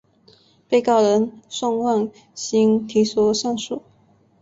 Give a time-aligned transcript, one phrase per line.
[0.67, 3.83] 被告人宋万新提出上诉。